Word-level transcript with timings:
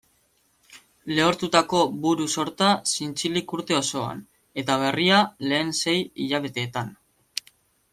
Lehortutako 1.19 1.81
buru-sorta 2.07 2.71
zintzilik 2.95 3.55
urte 3.59 3.79
osoan, 3.83 4.27
eta 4.63 4.79
berria 4.87 5.23
lehen 5.51 5.75
sei 5.85 5.99
hilabeteetan. 6.03 6.95